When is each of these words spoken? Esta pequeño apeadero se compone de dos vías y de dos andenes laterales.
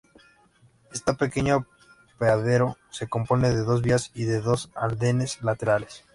Esta 0.91 1.13
pequeño 1.13 1.67
apeadero 2.15 2.75
se 2.89 3.07
compone 3.07 3.49
de 3.51 3.61
dos 3.63 3.83
vías 3.83 4.09
y 4.15 4.23
de 4.23 4.41
dos 4.41 4.71
andenes 4.73 5.43
laterales. 5.43 6.05